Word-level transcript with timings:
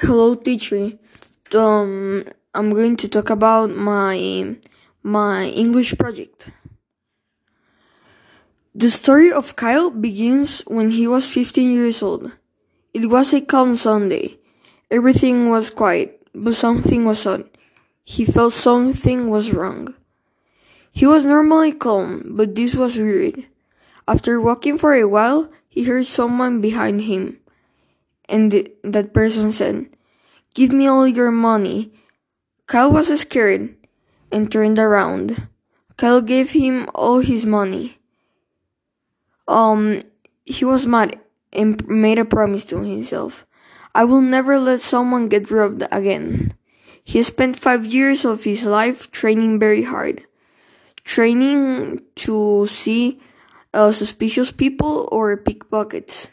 Hello, 0.00 0.34
teacher. 0.34 0.92
Um, 1.54 2.22
I'm 2.54 2.68
going 2.68 2.96
to 2.96 3.08
talk 3.08 3.30
about 3.30 3.70
my 3.70 4.54
my 5.02 5.48
English 5.48 5.96
project. 5.96 6.52
The 8.74 8.90
story 8.90 9.32
of 9.32 9.56
Kyle 9.56 9.88
begins 9.88 10.60
when 10.68 10.90
he 10.90 11.08
was 11.08 11.32
15 11.32 11.72
years 11.72 12.02
old. 12.02 12.30
It 12.92 13.08
was 13.08 13.32
a 13.32 13.40
calm 13.40 13.74
Sunday. 13.74 14.36
Everything 14.90 15.48
was 15.48 15.72
quiet, 15.72 16.20
but 16.34 16.52
something 16.52 17.06
was 17.06 17.24
odd. 17.24 17.48
He 18.04 18.26
felt 18.26 18.52
something 18.52 19.30
was 19.32 19.56
wrong. 19.56 19.94
He 20.92 21.06
was 21.06 21.24
normally 21.24 21.72
calm, 21.72 22.36
but 22.36 22.54
this 22.54 22.74
was 22.76 23.00
weird. 23.00 23.48
After 24.06 24.44
walking 24.44 24.76
for 24.76 24.92
a 24.92 25.08
while, 25.08 25.48
he 25.72 25.88
heard 25.88 26.04
someone 26.04 26.60
behind 26.60 27.08
him 27.08 27.40
and 28.28 28.50
th- 28.50 28.72
that 28.82 29.12
person 29.12 29.52
said, 29.52 29.86
Give 30.54 30.72
me 30.72 30.86
all 30.86 31.06
your 31.06 31.30
money. 31.30 31.92
Kyle 32.66 32.90
was 32.90 33.08
scared 33.20 33.74
and 34.32 34.50
turned 34.50 34.78
around. 34.78 35.48
Kyle 35.96 36.20
gave 36.20 36.50
him 36.50 36.88
all 36.94 37.20
his 37.20 37.46
money. 37.46 37.98
Um, 39.48 40.02
he 40.44 40.64
was 40.64 40.86
mad 40.86 41.20
and 41.52 41.86
made 41.88 42.18
a 42.18 42.24
promise 42.24 42.64
to 42.66 42.80
himself. 42.80 43.46
I 43.94 44.04
will 44.04 44.20
never 44.20 44.58
let 44.58 44.80
someone 44.80 45.28
get 45.28 45.50
robbed 45.50 45.84
again. 45.90 46.54
He 47.04 47.22
spent 47.22 47.58
five 47.58 47.86
years 47.86 48.24
of 48.24 48.44
his 48.44 48.64
life 48.64 49.10
training 49.10 49.58
very 49.58 49.84
hard. 49.84 50.24
Training 51.04 52.02
to 52.16 52.66
see 52.66 53.20
uh, 53.72 53.92
suspicious 53.92 54.50
people 54.50 55.08
or 55.12 55.36
pickpockets. 55.36 56.28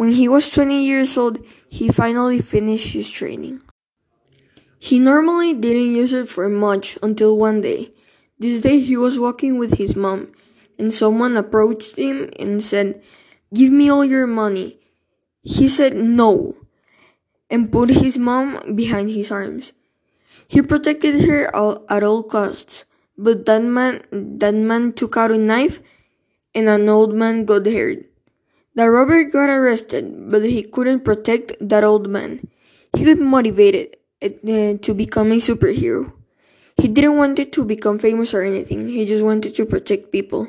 When 0.00 0.12
he 0.12 0.28
was 0.28 0.48
20 0.48 0.82
years 0.82 1.18
old, 1.18 1.44
he 1.68 1.92
finally 1.92 2.40
finished 2.40 2.94
his 2.94 3.10
training. 3.10 3.60
He 4.78 4.98
normally 4.98 5.52
didn't 5.52 5.94
use 5.94 6.14
it 6.14 6.26
for 6.26 6.48
much 6.48 6.96
until 7.02 7.36
one 7.36 7.60
day. 7.60 7.92
This 8.38 8.62
day 8.62 8.80
he 8.80 8.96
was 8.96 9.20
walking 9.20 9.58
with 9.58 9.76
his 9.76 9.94
mom, 9.94 10.32
and 10.78 10.88
someone 10.88 11.36
approached 11.36 11.98
him 11.98 12.30
and 12.38 12.64
said, 12.64 13.02
Give 13.52 13.70
me 13.70 13.90
all 13.90 14.02
your 14.02 14.26
money. 14.26 14.80
He 15.42 15.68
said 15.68 15.92
no, 15.92 16.56
and 17.50 17.70
put 17.70 17.90
his 17.90 18.16
mom 18.16 18.74
behind 18.74 19.10
his 19.10 19.30
arms. 19.30 19.74
He 20.48 20.62
protected 20.62 21.28
her 21.28 21.54
at 21.90 22.02
all 22.02 22.22
costs, 22.22 22.86
but 23.18 23.44
that 23.44 23.64
man, 23.64 24.00
that 24.10 24.54
man 24.54 24.92
took 24.92 25.18
out 25.18 25.30
a 25.30 25.36
knife, 25.36 25.82
and 26.54 26.70
an 26.70 26.88
old 26.88 27.12
man 27.12 27.44
got 27.44 27.66
hurt. 27.66 28.09
The 28.80 28.88
robber 28.88 29.24
got 29.24 29.50
arrested, 29.50 30.30
but 30.30 30.42
he 30.42 30.62
couldn't 30.62 31.04
protect 31.04 31.52
that 31.60 31.84
old 31.84 32.08
man. 32.08 32.48
He 32.96 33.04
got 33.04 33.18
motivated 33.18 33.98
uh, 34.24 34.80
to 34.80 34.94
become 34.94 35.32
a 35.32 35.36
superhero. 35.36 36.14
He 36.78 36.88
didn't 36.88 37.18
want 37.18 37.38
it 37.38 37.52
to 37.52 37.64
become 37.66 37.98
famous 37.98 38.32
or 38.32 38.40
anything, 38.40 38.88
he 38.88 39.04
just 39.04 39.22
wanted 39.22 39.54
to 39.56 39.66
protect 39.66 40.10
people. 40.10 40.48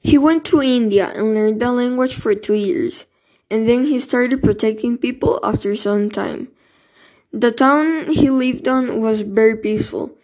He 0.00 0.16
went 0.16 0.46
to 0.46 0.62
India 0.62 1.12
and 1.14 1.34
learned 1.34 1.60
the 1.60 1.72
language 1.72 2.14
for 2.14 2.34
two 2.34 2.54
years, 2.54 3.04
and 3.50 3.68
then 3.68 3.84
he 3.84 4.00
started 4.00 4.42
protecting 4.42 4.96
people 4.96 5.40
after 5.44 5.76
some 5.76 6.08
time. 6.08 6.48
The 7.34 7.52
town 7.52 8.12
he 8.12 8.30
lived 8.30 8.66
on 8.66 9.02
was 9.02 9.20
very 9.20 9.58
peaceful, 9.58 10.16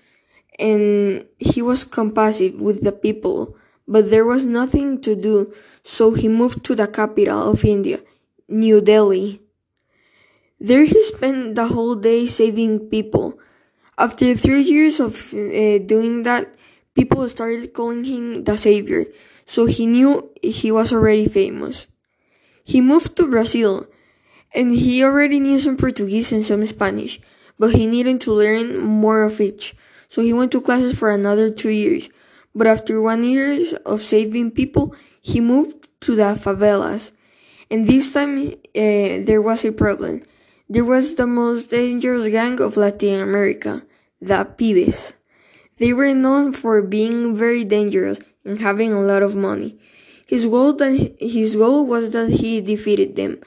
and 0.58 1.26
he 1.36 1.60
was 1.60 1.84
compassive 1.84 2.54
with 2.54 2.82
the 2.82 2.92
people 2.92 3.59
but 3.90 4.08
there 4.08 4.24
was 4.24 4.46
nothing 4.46 5.00
to 5.02 5.16
do, 5.16 5.52
so 5.82 6.14
he 6.14 6.28
moved 6.28 6.62
to 6.64 6.76
the 6.76 6.86
capital 6.86 7.50
of 7.50 7.64
India, 7.64 7.98
New 8.48 8.80
Delhi. 8.80 9.42
There 10.60 10.84
he 10.84 11.02
spent 11.02 11.56
the 11.56 11.66
whole 11.66 11.96
day 11.96 12.26
saving 12.26 12.86
people. 12.88 13.40
After 13.98 14.36
three 14.36 14.62
years 14.62 15.00
of 15.00 15.34
uh, 15.34 15.78
doing 15.78 16.22
that, 16.22 16.54
people 16.94 17.28
started 17.28 17.74
calling 17.74 18.04
him 18.04 18.44
the 18.44 18.56
savior, 18.56 19.06
so 19.44 19.66
he 19.66 19.86
knew 19.86 20.30
he 20.40 20.70
was 20.70 20.92
already 20.92 21.26
famous. 21.26 21.88
He 22.64 22.80
moved 22.80 23.16
to 23.16 23.26
Brazil, 23.26 23.88
and 24.54 24.70
he 24.70 25.02
already 25.02 25.40
knew 25.40 25.58
some 25.58 25.76
Portuguese 25.76 26.30
and 26.30 26.44
some 26.44 26.64
Spanish, 26.64 27.20
but 27.58 27.74
he 27.74 27.86
needed 27.86 28.20
to 28.20 28.32
learn 28.32 28.78
more 28.78 29.22
of 29.22 29.40
each, 29.40 29.74
so 30.08 30.22
he 30.22 30.32
went 30.32 30.52
to 30.52 30.60
classes 30.60 30.96
for 30.96 31.10
another 31.10 31.50
two 31.50 31.70
years 31.70 32.08
but 32.54 32.66
after 32.66 33.00
one 33.00 33.24
year 33.24 33.58
of 33.86 34.02
saving 34.02 34.50
people, 34.50 34.94
he 35.20 35.40
moved 35.40 35.88
to 36.00 36.16
the 36.16 36.34
favelas. 36.34 37.12
And 37.70 37.86
this 37.86 38.12
time 38.12 38.52
uh, 38.74 39.24
there 39.24 39.42
was 39.42 39.64
a 39.64 39.72
problem. 39.72 40.22
There 40.68 40.84
was 40.84 41.14
the 41.14 41.26
most 41.26 41.70
dangerous 41.70 42.28
gang 42.28 42.60
of 42.60 42.76
Latin 42.76 43.20
America, 43.20 43.82
the 44.20 44.44
Pibes. 44.44 45.14
They 45.78 45.92
were 45.92 46.14
known 46.14 46.52
for 46.52 46.82
being 46.82 47.34
very 47.34 47.64
dangerous 47.64 48.20
and 48.44 48.60
having 48.60 48.92
a 48.92 49.00
lot 49.00 49.22
of 49.22 49.34
money. 49.34 49.78
His 50.26 50.46
goal, 50.46 50.74
that, 50.74 51.16
his 51.18 51.56
goal 51.56 51.86
was 51.86 52.10
that 52.10 52.30
he 52.30 52.60
defeated 52.60 53.16
them. 53.16 53.40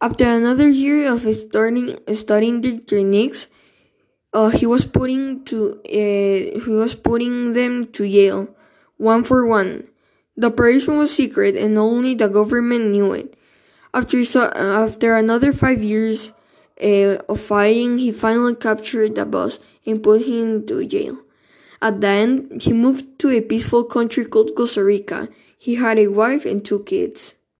After 0.00 0.24
another 0.24 0.68
year 0.68 1.12
of 1.12 1.22
studying, 1.34 1.98
studying 2.14 2.60
the 2.60 2.78
techniques, 2.78 3.48
he 4.50 4.66
was 4.66 4.84
putting 4.84 5.44
to 5.44 5.80
uh, 5.84 6.60
he 6.60 6.70
was 6.70 6.94
putting 6.94 7.52
them 7.52 7.86
to 7.96 8.08
jail, 8.08 8.48
one 8.98 9.24
for 9.24 9.46
one. 9.46 9.88
The 10.36 10.48
operation 10.48 10.98
was 10.98 11.14
secret, 11.14 11.56
and 11.56 11.78
only 11.78 12.14
the 12.14 12.28
government 12.28 12.92
knew 12.92 13.12
it. 13.12 13.34
After 13.94 14.22
so, 14.24 14.52
after 14.52 15.16
another 15.16 15.52
five 15.52 15.82
years 15.82 16.32
uh, 16.82 17.16
of 17.32 17.40
fighting, 17.40 17.96
he 17.98 18.12
finally 18.12 18.54
captured 18.54 19.14
the 19.14 19.24
boss 19.24 19.58
and 19.86 20.02
put 20.02 20.26
him 20.26 20.66
to 20.66 20.84
jail. 20.84 21.16
At 21.80 22.00
the 22.00 22.08
end, 22.08 22.62
he 22.62 22.72
moved 22.72 23.18
to 23.20 23.30
a 23.30 23.40
peaceful 23.40 23.84
country 23.84 24.24
called 24.26 24.54
Costa 24.54 24.84
Rica. 24.84 25.28
He 25.56 25.76
had 25.76 25.98
a 25.98 26.08
wife 26.08 26.44
and 26.44 26.64
two 26.64 26.80
kids. 26.84 27.34